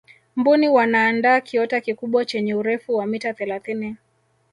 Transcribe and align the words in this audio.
mbuni 0.35 0.69
wanaandaa 0.69 1.41
kiota 1.41 1.79
kikubwa 1.81 2.25
chenye 2.25 2.55
urefu 2.55 2.95
wa 2.95 3.05
mita 3.07 3.33
thelathini 3.33 3.95